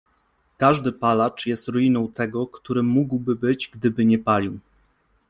Każdy 0.57 0.91
palacz 0.91 1.45
jest 1.45 1.67
ruiną 1.67 2.07
tego, 2.11 2.47
którym 2.47 2.85
mógłby 2.87 3.35
być, 3.35 3.69
gdyby 3.73 4.05
nie 4.05 4.19
palił. 4.19 4.59